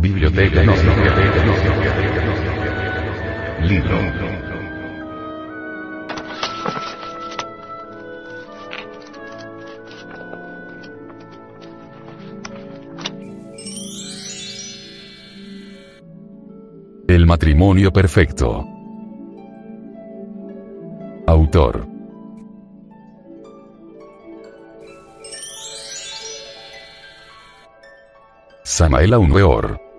Biblioteca 0.00 0.62
Gnóstica. 0.62 1.14
Libro. 3.60 3.98
El 17.06 17.26
matrimonio 17.26 17.92
perfecto. 17.92 18.64
Autor. 21.26 21.86
Samael 28.64 29.12
Weor. 29.30 29.89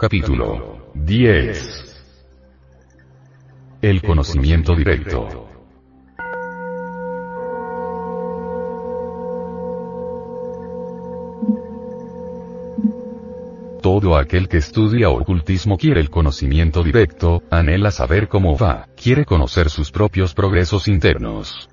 Capítulo 0.00 0.92
10 0.94 2.06
El 3.82 4.00
conocimiento 4.00 4.76
directo 4.76 5.48
Todo 13.82 14.16
aquel 14.16 14.46
que 14.46 14.58
estudia 14.58 15.10
ocultismo 15.10 15.76
quiere 15.76 16.00
el 16.00 16.10
conocimiento 16.10 16.84
directo, 16.84 17.42
anhela 17.50 17.90
saber 17.90 18.28
cómo 18.28 18.56
va, 18.56 18.86
quiere 18.94 19.24
conocer 19.24 19.68
sus 19.68 19.90
propios 19.90 20.32
progresos 20.32 20.86
internos. 20.86 21.68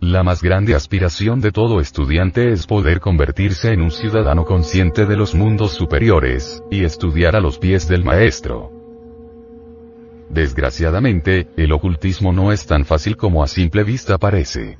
La 0.00 0.22
más 0.22 0.42
grande 0.42 0.76
aspiración 0.76 1.40
de 1.40 1.50
todo 1.50 1.80
estudiante 1.80 2.52
es 2.52 2.68
poder 2.68 3.00
convertirse 3.00 3.72
en 3.72 3.82
un 3.82 3.90
ciudadano 3.90 4.44
consciente 4.44 5.06
de 5.06 5.16
los 5.16 5.34
mundos 5.34 5.72
superiores, 5.72 6.62
y 6.70 6.84
estudiar 6.84 7.34
a 7.34 7.40
los 7.40 7.58
pies 7.58 7.88
del 7.88 8.04
maestro. 8.04 8.70
Desgraciadamente, 10.30 11.48
el 11.56 11.72
ocultismo 11.72 12.32
no 12.32 12.52
es 12.52 12.64
tan 12.66 12.84
fácil 12.84 13.16
como 13.16 13.42
a 13.42 13.48
simple 13.48 13.82
vista 13.82 14.18
parece. 14.18 14.78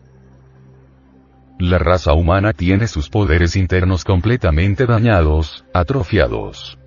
La 1.59 1.79
raza 1.79 2.13
humana 2.13 2.53
tiene 2.53 2.87
sus 2.87 3.09
poderes 3.09 3.57
internos 3.57 4.05
completamente 4.05 4.87
dañados, 4.87 5.65
atrofiados. 5.75 6.79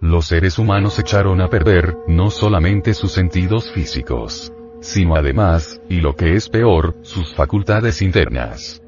Los 0.00 0.28
seres 0.28 0.58
humanos 0.58 0.98
echaron 0.98 1.42
a 1.42 1.50
perder, 1.50 1.98
no 2.08 2.30
solamente 2.30 2.94
sus 2.94 3.12
sentidos 3.12 3.70
físicos, 3.70 4.50
sino 4.80 5.16
además, 5.16 5.80
y 5.88 6.00
lo 6.00 6.16
que 6.16 6.34
es 6.34 6.48
peor, 6.48 6.96
sus 7.02 7.34
facultades 7.34 8.02
internas. 8.02 8.82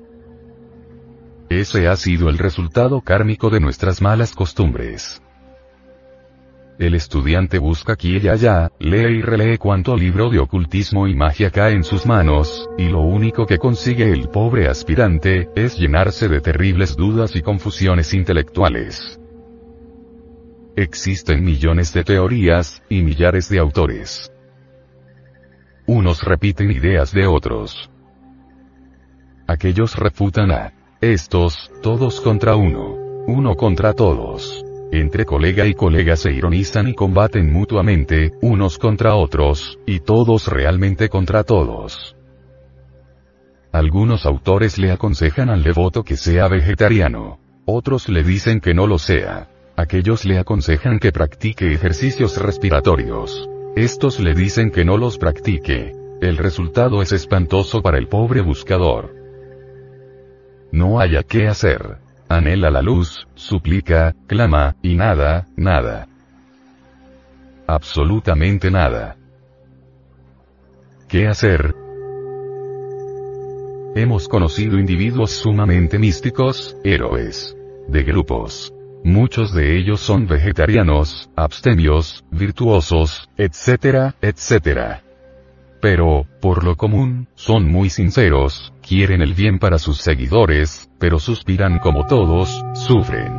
Ese 1.49 1.87
ha 1.89 1.97
sido 1.97 2.29
el 2.29 2.39
resultado 2.39 3.01
kármico 3.03 3.51
de 3.51 3.61
nuestras 3.61 4.01
malas 4.01 4.35
costumbres. 4.35 5.23
El 6.79 6.95
estudiante 6.95 7.59
busca 7.59 7.93
aquí 7.93 8.17
y 8.17 8.29
allá, 8.29 8.73
lee 8.79 9.19
y 9.19 9.23
relee 9.23 9.59
cuanto 9.59 9.95
libro 9.95 10.31
de 10.31 10.39
ocultismo 10.39 11.07
y 11.07 11.15
magia 11.15 11.51
cae 11.51 11.75
en 11.75 11.85
sus 11.85 12.07
manos, 12.07 12.69
y 12.79 12.89
lo 12.89 13.01
único 13.01 13.47
que 13.47 13.59
consigue 13.59 14.11
el 14.11 14.29
pobre 14.31 14.69
aspirante, 14.69 15.51
es 15.55 15.79
llenarse 15.79 16.29
de 16.29 16.41
terribles 16.41 16.97
dudas 16.97 17.37
y 17.37 17.43
confusiones 17.43 18.15
intelectuales. 18.15 19.21
Existen 20.75 21.45
millones 21.45 21.93
de 21.93 22.03
teorías, 22.03 22.83
y 22.89 23.03
millares 23.03 23.51
de 23.51 23.59
autores. 23.59 24.33
Unos 25.87 26.23
repiten 26.23 26.71
ideas 26.71 27.13
de 27.13 27.27
otros. 27.27 27.91
Aquellos 29.49 29.97
refutan 29.97 30.51
a 30.53 30.73
estos, 31.01 31.73
todos 31.83 32.21
contra 32.21 32.55
uno. 32.55 32.97
Uno 33.27 33.57
contra 33.57 33.93
todos. 33.93 34.65
Entre 34.93 35.25
colega 35.25 35.67
y 35.67 35.75
colega 35.75 36.17
se 36.17 36.33
ironizan 36.33 36.89
y 36.89 36.95
combaten 36.95 37.53
mutuamente, 37.53 38.33
unos 38.43 38.79
contra 38.79 39.17
otros, 39.17 39.79
y 39.87 40.01
todos 40.01 40.47
realmente 40.47 41.09
contra 41.09 41.43
todos. 41.43 42.15
Algunos 43.73 44.27
autores 44.27 44.79
le 44.79 44.93
aconsejan 44.93 45.51
al 45.51 45.63
devoto 45.63 46.05
que 46.05 46.17
sea 46.17 46.47
vegetariano. 46.47 47.41
Otros 47.65 48.09
le 48.09 48.23
dicen 48.23 48.61
que 48.61 48.75
no 48.75 48.87
lo 48.87 48.99
sea. 48.99 49.49
Aquellos 49.77 50.25
le 50.27 50.39
aconsejan 50.39 50.99
que 50.99 51.11
practique 51.11 51.73
ejercicios 51.73 52.37
respiratorios. 52.37 53.49
Estos 53.77 54.21
le 54.21 54.35
dicen 54.35 54.71
que 54.71 54.85
no 54.85 54.99
los 54.99 55.17
practique. 55.17 55.95
El 56.21 56.37
resultado 56.37 57.01
es 57.01 57.11
espantoso 57.13 57.81
para 57.81 57.97
el 57.97 58.07
pobre 58.07 58.43
buscador. 58.43 59.15
No 60.71 61.01
haya 61.01 61.23
qué 61.23 61.49
hacer. 61.49 61.97
Anhela 62.29 62.71
la 62.71 62.83
luz, 62.83 63.27
suplica, 63.35 64.15
clama, 64.27 64.77
y 64.83 64.95
nada, 64.95 65.49
nada. 65.57 66.07
Absolutamente 67.67 68.71
nada. 68.71 69.17
¿Qué 71.09 71.27
hacer? 71.27 71.75
Hemos 73.95 74.29
conocido 74.29 74.79
individuos 74.79 75.31
sumamente 75.31 75.99
místicos, 75.99 76.77
héroes. 76.85 77.57
De 77.89 78.03
grupos. 78.03 78.73
Muchos 79.05 79.53
de 79.53 79.77
ellos 79.79 80.01
son 80.01 80.29
vegetarianos, 80.29 81.29
abstemios, 81.35 82.25
virtuosos, 82.31 83.29
etcétera, 83.37 84.15
etcétera. 84.23 85.03
Pero, 85.81 86.25
por 86.41 86.63
lo 86.63 86.77
común, 86.77 87.27
son 87.35 87.69
muy 87.69 87.91
sinceros, 87.91 88.73
quieren 88.81 89.21
el 89.21 89.35
bien 89.35 89.59
para 89.59 89.81
sus 89.81 89.99
seguidores, 89.99 90.89
pero 91.01 91.19
suspiran 91.19 91.81
como 91.81 92.07
todos, 92.07 92.65
sufren. 92.75 93.33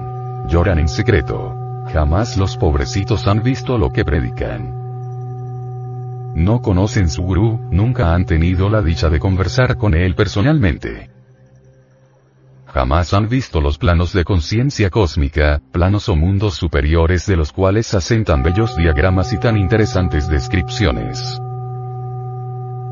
Lloran 0.50 0.80
en 0.80 0.90
secreto. 0.90 1.56
Jamás 1.94 2.36
los 2.36 2.58
pobrecitos 2.58 3.26
han 3.28 3.42
visto 3.42 3.78
lo 3.78 3.94
que 3.94 4.04
predican. 4.04 4.84
No 6.36 6.62
conocen 6.62 7.10
su 7.10 7.24
gurú, 7.24 7.62
nunca 7.72 8.14
han 8.14 8.26
tenido 8.26 8.70
la 8.70 8.82
dicha 8.82 9.10
de 9.10 9.20
conversar 9.20 9.78
con 9.78 9.94
él 9.94 10.14
personalmente. 10.16 11.13
Jamás 12.74 13.14
han 13.14 13.30
visto 13.30 13.62
los 13.62 13.78
planos 13.78 14.14
de 14.14 14.24
conciencia 14.24 14.90
cósmica, 14.90 15.62
planos 15.72 16.10
o 16.10 16.16
mundos 16.16 16.56
superiores 16.56 17.28
de 17.28 17.38
los 17.38 17.52
cuales 17.52 17.94
hacen 17.94 18.26
tan 18.26 18.42
bellos 18.42 18.76
diagramas 18.76 19.32
y 19.32 19.38
tan 19.38 19.58
interesantes 19.58 20.28
descripciones. 20.28 21.40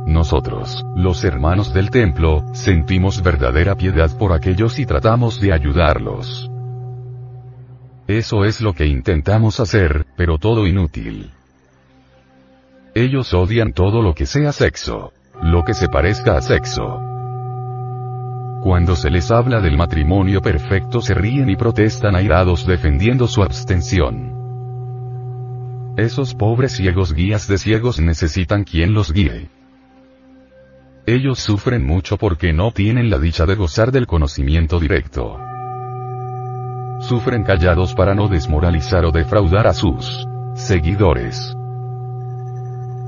Nosotros, 0.06 0.86
los 0.96 1.24
hermanos 1.24 1.74
del 1.74 1.90
templo, 1.90 2.44
sentimos 2.54 3.24
verdadera 3.24 3.76
piedad 3.76 4.16
por 4.18 4.34
aquellos 4.34 4.78
y 4.78 4.86
tratamos 4.86 5.42
de 5.42 5.54
ayudarlos. 5.54 6.50
Eso 8.08 8.46
es 8.46 8.62
lo 8.62 8.74
que 8.74 8.86
intentamos 8.86 9.60
hacer, 9.60 10.06
pero 10.16 10.38
todo 10.38 10.68
inútil. 10.68 11.32
Ellos 12.94 13.34
odian 13.34 13.74
todo 13.74 14.02
lo 14.02 14.14
que 14.14 14.26
sea 14.26 14.52
sexo. 14.52 15.14
Lo 15.42 15.64
que 15.64 15.74
se 15.74 15.88
parezca 15.88 16.36
a 16.36 16.42
sexo. 16.42 17.11
Cuando 18.62 18.96
se 18.96 19.10
les 19.10 19.32
habla 19.32 19.60
del 19.60 19.76
matrimonio 19.76 20.40
perfecto 20.40 21.02
se 21.02 21.16
ríen 21.16 21.50
y 21.50 21.56
protestan 21.56 22.16
airados 22.16 22.68
defendiendo 22.68 23.28
su 23.28 23.42
abstención. 23.42 24.40
Esos 25.98 26.36
pobres 26.36 26.74
ciegos 26.74 27.16
guías 27.16 27.48
de 27.48 27.58
ciegos 27.58 28.00
necesitan 28.00 28.64
quien 28.64 28.94
los 28.94 29.12
guíe. 29.12 29.50
Ellos 31.08 31.40
sufren 31.40 31.84
mucho 31.84 32.18
porque 32.18 32.54
no 32.54 32.72
tienen 32.72 33.10
la 33.10 33.18
dicha 33.18 33.48
de 33.48 33.56
gozar 33.56 33.92
del 33.92 34.06
conocimiento 34.06 34.80
directo. 34.80 35.40
Sufren 37.00 37.44
callados 37.44 37.96
para 37.96 38.14
no 38.14 38.28
desmoralizar 38.28 39.06
o 39.06 39.12
defraudar 39.12 39.66
a 39.66 39.74
sus 39.74 40.28
seguidores. 40.54 41.58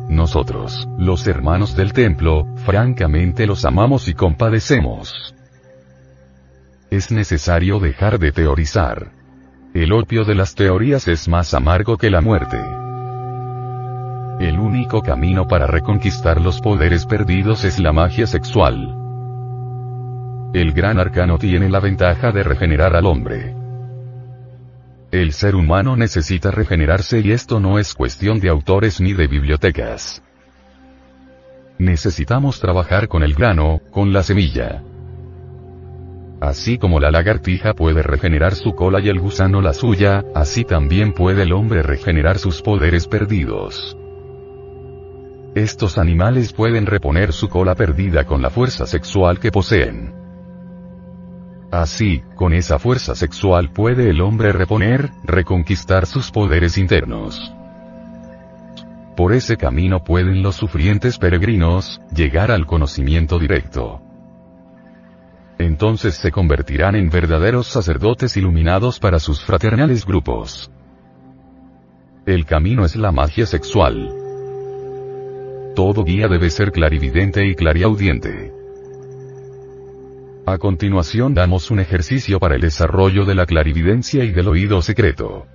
Nosotros, 0.09 0.89
los 0.97 1.27
hermanos 1.27 1.75
del 1.75 1.93
templo, 1.93 2.47
francamente 2.65 3.45
los 3.45 3.65
amamos 3.65 4.07
y 4.07 4.15
compadecemos. 4.15 5.35
Es 6.93 7.09
necesario 7.09 7.79
dejar 7.79 8.19
de 8.19 8.31
teorizar. 8.31 9.13
El 9.73 9.93
opio 9.93 10.25
de 10.25 10.35
las 10.35 10.53
teorías 10.53 11.07
es 11.07 11.27
más 11.27 11.55
amargo 11.55 11.97
que 11.97 12.11
la 12.11 12.21
muerte. 12.21 12.59
El 14.39 14.59
único 14.59 15.01
camino 15.01 15.47
para 15.47 15.65
reconquistar 15.65 16.39
los 16.39 16.61
poderes 16.61 17.07
perdidos 17.07 17.63
es 17.63 17.79
la 17.79 17.93
magia 17.93 18.27
sexual. 18.27 18.95
El 20.53 20.71
gran 20.73 20.99
arcano 20.99 21.39
tiene 21.39 21.67
la 21.67 21.79
ventaja 21.79 22.31
de 22.31 22.43
regenerar 22.43 22.95
al 22.95 23.07
hombre. 23.07 23.55
El 25.09 25.33
ser 25.33 25.55
humano 25.55 25.95
necesita 25.95 26.51
regenerarse 26.51 27.21
y 27.21 27.31
esto 27.31 27.59
no 27.59 27.79
es 27.79 27.95
cuestión 27.95 28.39
de 28.39 28.49
autores 28.49 29.01
ni 29.01 29.13
de 29.13 29.25
bibliotecas. 29.25 30.21
Necesitamos 31.79 32.59
trabajar 32.59 33.07
con 33.07 33.23
el 33.23 33.33
grano, 33.33 33.81
con 33.89 34.13
la 34.13 34.21
semilla. 34.21 34.83
Así 36.43 36.77
como 36.77 36.99
la 36.99 37.09
lagartija 37.09 37.73
puede 37.73 38.03
regenerar 38.03 38.53
su 38.53 38.73
cola 38.75 38.99
y 38.99 39.07
el 39.07 39.17
gusano 39.17 39.61
la 39.61 39.71
suya, 39.71 40.25
así 40.35 40.65
también 40.65 41.13
puede 41.13 41.43
el 41.43 41.53
hombre 41.53 41.83
regenerar 41.83 42.37
sus 42.37 42.61
poderes 42.61 43.07
perdidos. 43.07 43.97
Estos 45.55 45.97
animales 45.97 46.51
pueden 46.51 46.85
reponer 46.85 47.31
su 47.31 47.47
cola 47.47 47.75
perdida 47.75 48.25
con 48.25 48.41
la 48.41 48.49
fuerza 48.49 48.85
sexual 48.85 49.39
que 49.39 49.53
poseen. 49.53 50.13
Así, 51.71 52.21
con 52.35 52.53
esa 52.53 52.77
fuerza 52.77 53.15
sexual 53.15 53.71
puede 53.71 54.09
el 54.09 54.19
hombre 54.19 54.51
reponer, 54.51 55.11
reconquistar 55.23 56.05
sus 56.05 56.29
poderes 56.29 56.77
internos. 56.77 57.53
Por 59.15 59.31
ese 59.31 59.55
camino 59.55 60.03
pueden 60.03 60.43
los 60.43 60.57
sufrientes 60.57 61.17
peregrinos, 61.17 62.01
llegar 62.13 62.51
al 62.51 62.65
conocimiento 62.65 63.39
directo. 63.39 64.01
Entonces 65.57 66.15
se 66.15 66.31
convertirán 66.31 66.95
en 66.95 67.09
verdaderos 67.09 67.67
sacerdotes 67.67 68.35
iluminados 68.37 68.99
para 68.99 69.19
sus 69.19 69.43
fraternales 69.43 70.05
grupos. 70.05 70.71
El 72.25 72.45
camino 72.45 72.85
es 72.85 72.95
la 72.95 73.11
magia 73.11 73.45
sexual. 73.45 74.09
Todo 75.75 76.03
guía 76.03 76.27
debe 76.27 76.49
ser 76.49 76.71
clarividente 76.71 77.45
y 77.45 77.55
clariaudiente. 77.55 78.53
A 80.45 80.57
continuación 80.57 81.33
damos 81.33 81.71
un 81.71 81.79
ejercicio 81.79 82.39
para 82.39 82.55
el 82.55 82.61
desarrollo 82.61 83.25
de 83.25 83.35
la 83.35 83.45
clarividencia 83.45 84.23
y 84.23 84.31
del 84.31 84.47
oído 84.49 84.81
secreto. 84.81 85.47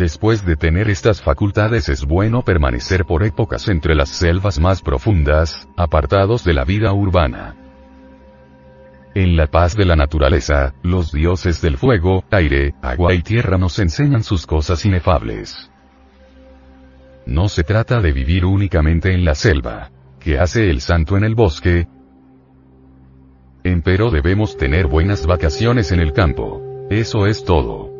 Después 0.00 0.46
de 0.46 0.56
tener 0.56 0.88
estas 0.88 1.20
facultades 1.20 1.90
es 1.90 2.06
bueno 2.06 2.40
permanecer 2.40 3.04
por 3.04 3.22
épocas 3.22 3.68
entre 3.68 3.94
las 3.94 4.08
selvas 4.08 4.58
más 4.58 4.80
profundas, 4.80 5.68
apartados 5.76 6.42
de 6.42 6.54
la 6.54 6.64
vida 6.64 6.94
urbana. 6.94 7.54
En 9.14 9.36
la 9.36 9.46
paz 9.48 9.76
de 9.76 9.84
la 9.84 9.96
naturaleza, 9.96 10.72
los 10.82 11.12
dioses 11.12 11.60
del 11.60 11.76
fuego, 11.76 12.24
aire, 12.30 12.74
agua 12.80 13.12
y 13.12 13.20
tierra 13.20 13.58
nos 13.58 13.78
enseñan 13.78 14.22
sus 14.22 14.46
cosas 14.46 14.86
inefables. 14.86 15.70
No 17.26 17.50
se 17.50 17.62
trata 17.62 18.00
de 18.00 18.12
vivir 18.12 18.46
únicamente 18.46 19.12
en 19.12 19.26
la 19.26 19.34
selva. 19.34 19.90
¿Qué 20.18 20.38
hace 20.38 20.70
el 20.70 20.80
santo 20.80 21.18
en 21.18 21.24
el 21.24 21.34
bosque? 21.34 21.88
Empero 23.64 24.10
debemos 24.10 24.56
tener 24.56 24.86
buenas 24.86 25.26
vacaciones 25.26 25.92
en 25.92 26.00
el 26.00 26.14
campo. 26.14 26.86
Eso 26.88 27.26
es 27.26 27.44
todo. 27.44 27.99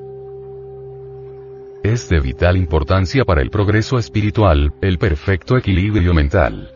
Es 1.83 2.11
de 2.11 2.21
vital 2.21 2.59
importancia 2.59 3.25
para 3.25 3.41
el 3.41 3.49
progreso 3.49 3.99
espiritual, 3.99 4.75
el 4.83 4.99
perfecto 4.99 5.57
equilibrio 5.57 6.13
mental. 6.13 6.75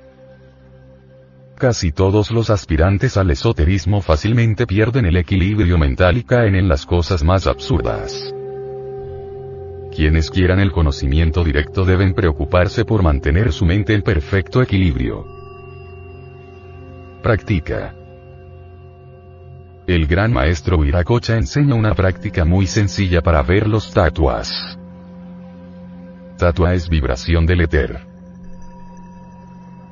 Casi 1.57 1.93
todos 1.93 2.31
los 2.31 2.49
aspirantes 2.49 3.19
al 3.19 3.31
esoterismo 3.31 4.01
fácilmente 4.01 4.67
pierden 4.67 5.05
el 5.05 5.19
equilibrio 5.19 5.77
mental 5.77 6.17
y 6.17 6.25
caen 6.25 6.55
en 6.55 6.69
las 6.69 6.87
cosas 6.87 7.23
más 7.23 7.47
absurdas. 7.47 8.35
Quienes 9.95 10.31
quieran 10.31 10.59
el 10.59 10.73
conocimiento 10.73 11.45
directo 11.45 11.85
deben 11.85 12.15
preocuparse 12.15 12.87
por 12.87 13.03
mantener 13.03 13.53
su 13.53 13.67
mente 13.67 13.93
en 13.93 14.01
perfecto 14.01 14.63
equilibrio. 14.63 15.27
Practica. 17.23 17.95
El 19.87 20.07
gran 20.07 20.33
maestro 20.33 20.79
Viracocha 20.79 21.37
enseña 21.37 21.75
una 21.75 21.95
práctica 21.95 22.47
muy 22.47 22.67
sencilla 22.67 23.21
para 23.21 23.43
ver 23.43 23.69
los 23.69 23.93
tatuas. 23.93 24.79
Tatua 26.45 26.75
es 26.75 26.91
vibración 26.91 27.47
del 27.47 27.63
éter. 27.63 28.07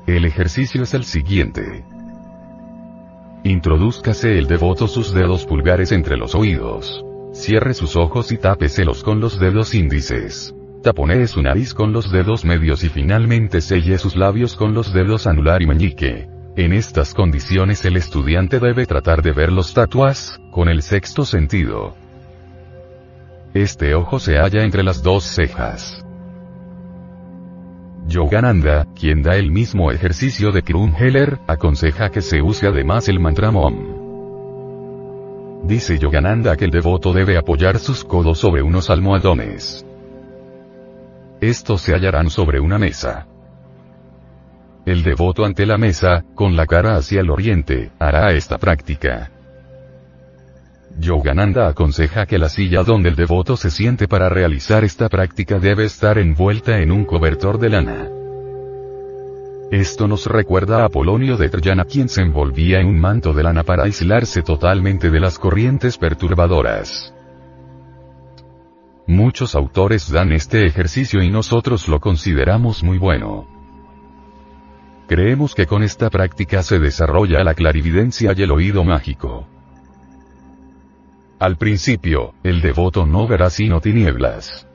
El 0.06 0.26
ejercicio 0.26 0.82
es 0.82 0.92
el 0.92 1.04
siguiente. 1.04 1.82
Introdúzcase 3.42 4.36
el 4.36 4.48
devoto 4.48 4.86
sus 4.86 5.14
dedos 5.14 5.46
pulgares 5.46 5.92
entre 5.92 6.18
los 6.18 6.34
oídos. 6.34 7.06
Cierre 7.32 7.72
sus 7.72 7.96
ojos 7.96 8.32
y 8.32 8.36
tápeselos 8.36 9.02
con 9.02 9.18
los 9.18 9.40
dedos 9.40 9.74
índices. 9.74 10.54
Taponee 10.82 11.26
su 11.26 11.40
nariz 11.40 11.72
con 11.72 11.94
los 11.94 12.12
dedos 12.12 12.44
medios 12.44 12.84
y 12.84 12.90
finalmente 12.90 13.62
selle 13.62 13.96
sus 13.96 14.14
labios 14.14 14.54
con 14.54 14.74
los 14.74 14.92
dedos 14.92 15.26
anular 15.26 15.62
y 15.62 15.66
meñique. 15.66 16.28
En 16.54 16.74
estas 16.74 17.14
condiciones 17.14 17.82
el 17.86 17.96
estudiante 17.96 18.60
debe 18.60 18.84
tratar 18.84 19.22
de 19.22 19.32
ver 19.32 19.50
los 19.50 19.72
tatuas, 19.72 20.38
con 20.50 20.68
el 20.68 20.82
sexto 20.82 21.24
sentido. 21.24 21.94
Este 23.54 23.94
ojo 23.94 24.18
se 24.18 24.36
halla 24.36 24.64
entre 24.64 24.82
las 24.82 25.02
dos 25.02 25.24
cejas. 25.24 26.01
Yogananda, 28.06 28.86
quien 28.94 29.22
da 29.22 29.36
el 29.36 29.50
mismo 29.50 29.90
ejercicio 29.90 30.52
de 30.52 30.62
Krun 30.62 30.94
Heller, 30.94 31.40
aconseja 31.46 32.10
que 32.10 32.20
se 32.20 32.42
use 32.42 32.66
además 32.66 33.08
el 33.08 33.18
mantra 33.20 33.50
Om. 33.50 34.02
Dice 35.64 35.98
Yogananda 35.98 36.56
que 36.56 36.66
el 36.66 36.70
devoto 36.70 37.12
debe 37.12 37.36
apoyar 37.38 37.78
sus 37.78 38.04
codos 38.04 38.38
sobre 38.38 38.62
unos 38.62 38.90
almohadones. 38.90 39.86
Estos 41.40 41.82
se 41.82 41.94
hallarán 41.94 42.30
sobre 42.30 42.60
una 42.60 42.78
mesa. 42.78 43.26
El 44.84 45.02
devoto 45.02 45.44
ante 45.44 45.66
la 45.66 45.76
mesa, 45.78 46.24
con 46.34 46.56
la 46.56 46.66
cara 46.66 46.96
hacia 46.96 47.20
el 47.20 47.30
oriente, 47.30 47.90
hará 47.98 48.32
esta 48.32 48.58
práctica. 48.58 49.31
Yogananda 50.98 51.68
aconseja 51.68 52.26
que 52.26 52.38
la 52.38 52.48
silla 52.48 52.82
donde 52.82 53.08
el 53.08 53.16
devoto 53.16 53.56
se 53.56 53.70
siente 53.70 54.08
para 54.08 54.28
realizar 54.28 54.84
esta 54.84 55.08
práctica 55.08 55.58
debe 55.58 55.84
estar 55.84 56.18
envuelta 56.18 56.78
en 56.78 56.92
un 56.92 57.04
cobertor 57.04 57.58
de 57.58 57.70
lana. 57.70 58.08
Esto 59.70 60.06
nos 60.06 60.26
recuerda 60.26 60.82
a 60.82 60.84
Apolonio 60.84 61.38
de 61.38 61.48
Trajana 61.48 61.86
quien 61.86 62.08
se 62.08 62.20
envolvía 62.20 62.78
en 62.80 62.88
un 62.88 63.00
manto 63.00 63.32
de 63.32 63.42
lana 63.42 63.62
para 63.62 63.84
aislarse 63.84 64.42
totalmente 64.42 65.10
de 65.10 65.18
las 65.18 65.38
corrientes 65.38 65.96
perturbadoras. 65.96 67.14
Muchos 69.06 69.54
autores 69.54 70.10
dan 70.10 70.32
este 70.32 70.66
ejercicio 70.66 71.22
y 71.22 71.30
nosotros 71.30 71.88
lo 71.88 72.00
consideramos 72.00 72.82
muy 72.82 72.98
bueno. 72.98 73.46
Creemos 75.08 75.54
que 75.54 75.66
con 75.66 75.82
esta 75.82 76.10
práctica 76.10 76.62
se 76.62 76.78
desarrolla 76.78 77.42
la 77.42 77.54
clarividencia 77.54 78.32
y 78.36 78.42
el 78.42 78.50
oído 78.50 78.84
mágico. 78.84 79.48
Al 81.42 81.56
principio, 81.56 82.34
el 82.44 82.60
devoto 82.60 83.04
no 83.04 83.26
verá 83.26 83.50
sino 83.50 83.80
tinieblas. 83.80 84.68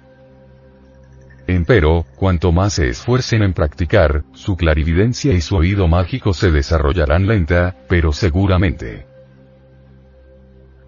Empero, 1.47 2.05
cuanto 2.17 2.51
más 2.51 2.73
se 2.73 2.89
esfuercen 2.89 3.41
en 3.41 3.53
practicar, 3.53 4.25
su 4.33 4.57
clarividencia 4.57 5.31
y 5.31 5.39
su 5.39 5.55
oído 5.55 5.87
mágico 5.87 6.33
se 6.33 6.51
desarrollarán 6.51 7.25
lenta, 7.25 7.77
pero 7.87 8.11
seguramente. 8.11 9.07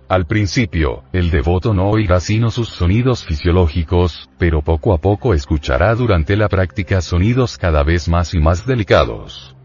Al 0.10 0.26
principio, 0.26 1.04
el 1.14 1.32
devoto 1.32 1.74
no 1.74 1.90
oirá 1.90 2.20
sino 2.20 2.52
sus 2.52 2.68
sonidos 2.68 3.24
fisiológicos, 3.24 4.30
pero 4.38 4.62
poco 4.62 4.92
a 4.94 4.98
poco 4.98 5.34
escuchará 5.34 5.96
durante 5.96 6.36
la 6.36 6.50
práctica 6.50 7.00
sonidos 7.00 7.58
cada 7.58 7.84
vez 7.84 8.10
más 8.10 8.34
y 8.34 8.40
más 8.40 8.66
delicados. 8.66 9.56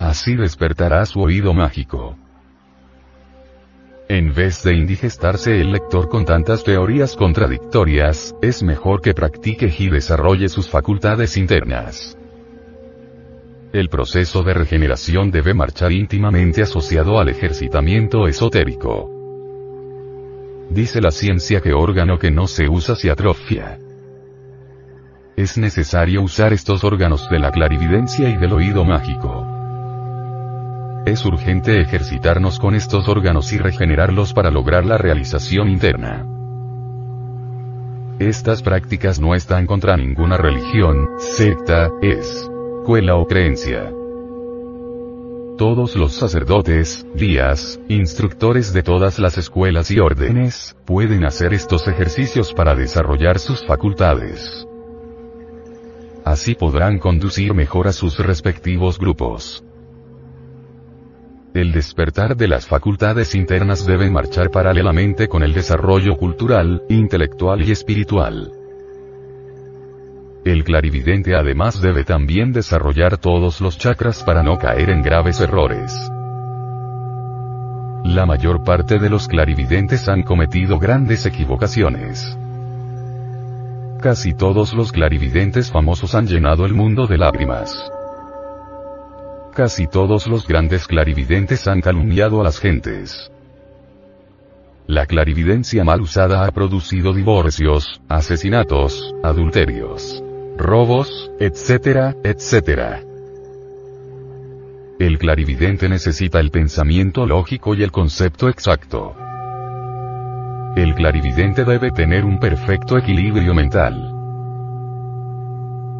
Así 0.00 0.34
despertará 0.34 1.06
su 1.06 1.20
oído 1.20 1.54
mágico. 1.54 2.16
En 4.08 4.32
vez 4.32 4.62
de 4.62 4.72
indigestarse 4.72 5.60
el 5.60 5.72
lector 5.72 6.08
con 6.08 6.24
tantas 6.24 6.62
teorías 6.62 7.16
contradictorias, 7.16 8.36
es 8.40 8.62
mejor 8.62 9.00
que 9.00 9.14
practique 9.14 9.74
y 9.76 9.90
desarrolle 9.90 10.48
sus 10.48 10.70
facultades 10.70 11.36
internas. 11.36 12.16
El 13.72 13.88
proceso 13.88 14.44
de 14.44 14.54
regeneración 14.54 15.32
debe 15.32 15.54
marchar 15.54 15.90
íntimamente 15.90 16.62
asociado 16.62 17.18
al 17.18 17.28
ejercitamiento 17.30 18.28
esotérico. 18.28 19.10
Dice 20.70 21.00
la 21.00 21.10
ciencia 21.10 21.60
que 21.60 21.72
órgano 21.72 22.16
que 22.16 22.30
no 22.30 22.46
se 22.46 22.68
usa 22.68 22.94
se 22.94 23.10
atrofia. 23.10 23.80
Es 25.36 25.58
necesario 25.58 26.22
usar 26.22 26.52
estos 26.52 26.84
órganos 26.84 27.28
de 27.28 27.40
la 27.40 27.50
clarividencia 27.50 28.28
y 28.28 28.36
del 28.36 28.52
oído 28.52 28.84
mágico. 28.84 29.55
Es 31.06 31.24
urgente 31.24 31.80
ejercitarnos 31.80 32.58
con 32.58 32.74
estos 32.74 33.08
órganos 33.08 33.52
y 33.52 33.58
regenerarlos 33.58 34.32
para 34.32 34.50
lograr 34.50 34.84
la 34.84 34.98
realización 34.98 35.68
interna. 35.68 36.26
Estas 38.18 38.60
prácticas 38.60 39.20
no 39.20 39.36
están 39.36 39.66
contra 39.66 39.96
ninguna 39.96 40.36
religión, 40.36 41.10
secta, 41.18 41.90
escuela 42.02 43.14
o 43.14 43.26
creencia. 43.28 43.92
Todos 45.56 45.94
los 45.94 46.12
sacerdotes, 46.12 47.06
guías, 47.14 47.78
instructores 47.86 48.72
de 48.72 48.82
todas 48.82 49.20
las 49.20 49.38
escuelas 49.38 49.92
y 49.92 50.00
órdenes, 50.00 50.74
pueden 50.84 51.24
hacer 51.24 51.54
estos 51.54 51.86
ejercicios 51.86 52.52
para 52.52 52.74
desarrollar 52.74 53.38
sus 53.38 53.64
facultades. 53.64 54.66
Así 56.24 56.56
podrán 56.56 56.98
conducir 56.98 57.54
mejor 57.54 57.86
a 57.86 57.92
sus 57.92 58.18
respectivos 58.18 58.98
grupos. 58.98 59.62
El 61.56 61.72
despertar 61.72 62.36
de 62.36 62.48
las 62.48 62.66
facultades 62.66 63.34
internas 63.34 63.86
debe 63.86 64.10
marchar 64.10 64.50
paralelamente 64.50 65.26
con 65.26 65.42
el 65.42 65.54
desarrollo 65.54 66.18
cultural, 66.18 66.82
intelectual 66.90 67.66
y 67.66 67.70
espiritual. 67.70 68.52
El 70.44 70.64
clarividente 70.64 71.34
además 71.34 71.80
debe 71.80 72.04
también 72.04 72.52
desarrollar 72.52 73.16
todos 73.16 73.62
los 73.62 73.78
chakras 73.78 74.22
para 74.22 74.42
no 74.42 74.58
caer 74.58 74.90
en 74.90 75.00
graves 75.00 75.40
errores. 75.40 75.94
La 78.04 78.26
mayor 78.26 78.62
parte 78.62 78.98
de 78.98 79.08
los 79.08 79.26
clarividentes 79.26 80.10
han 80.10 80.24
cometido 80.24 80.78
grandes 80.78 81.24
equivocaciones. 81.24 82.36
Casi 84.02 84.34
todos 84.34 84.74
los 84.74 84.92
clarividentes 84.92 85.70
famosos 85.70 86.14
han 86.14 86.26
llenado 86.26 86.66
el 86.66 86.74
mundo 86.74 87.06
de 87.06 87.16
lágrimas. 87.16 87.74
Casi 89.56 89.86
todos 89.86 90.26
los 90.26 90.46
grandes 90.46 90.86
clarividentes 90.86 91.66
han 91.66 91.80
calumniado 91.80 92.42
a 92.42 92.44
las 92.44 92.58
gentes. 92.58 93.32
La 94.86 95.06
clarividencia 95.06 95.82
mal 95.82 96.02
usada 96.02 96.44
ha 96.44 96.50
producido 96.50 97.14
divorcios, 97.14 98.02
asesinatos, 98.06 99.14
adulterios, 99.22 100.22
robos, 100.58 101.30
etcétera, 101.40 102.14
etcétera. 102.22 103.00
El 104.98 105.16
clarividente 105.18 105.88
necesita 105.88 106.38
el 106.38 106.50
pensamiento 106.50 107.24
lógico 107.24 107.74
y 107.74 107.82
el 107.82 107.90
concepto 107.90 108.50
exacto. 108.50 109.16
El 110.76 110.94
clarividente 110.94 111.64
debe 111.64 111.92
tener 111.92 112.26
un 112.26 112.38
perfecto 112.38 112.98
equilibrio 112.98 113.54
mental. 113.54 114.12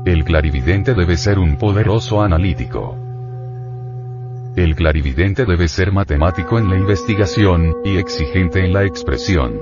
El 0.04 0.24
clarividente 0.24 0.92
debe 0.92 1.16
ser 1.16 1.38
un 1.38 1.56
poderoso 1.56 2.20
analítico. 2.20 3.05
El 4.56 4.74
clarividente 4.74 5.44
debe 5.44 5.68
ser 5.68 5.92
matemático 5.92 6.58
en 6.58 6.70
la 6.70 6.78
investigación, 6.78 7.76
y 7.84 7.98
exigente 7.98 8.64
en 8.64 8.72
la 8.72 8.84
expresión. 8.84 9.60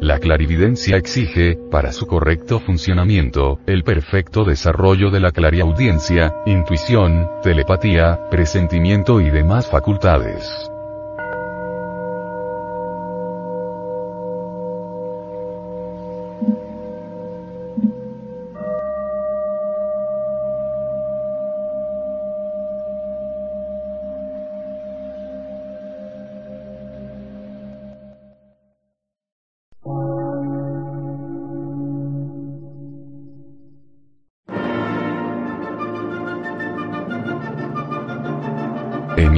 La 0.00 0.20
clarividencia 0.20 0.96
exige, 0.96 1.58
para 1.72 1.90
su 1.90 2.06
correcto 2.06 2.60
funcionamiento, 2.60 3.58
el 3.66 3.82
perfecto 3.82 4.44
desarrollo 4.44 5.10
de 5.10 5.18
la 5.18 5.32
clariaudiencia, 5.32 6.36
intuición, 6.46 7.28
telepatía, 7.42 8.28
presentimiento 8.30 9.20
y 9.20 9.28
demás 9.28 9.68
facultades. 9.68 10.70